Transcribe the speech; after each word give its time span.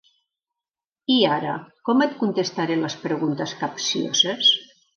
I 1.15 1.17
ara, 1.35 1.51
com 1.91 2.03
et 2.07 2.17
contestaré 2.23 2.79
les 2.81 2.99
preguntes 3.05 3.57
capcioses? 3.63 4.53